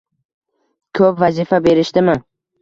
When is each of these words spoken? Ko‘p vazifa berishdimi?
Ko‘p 0.99 1.19
vazifa 1.25 1.61
berishdimi? 1.67 2.17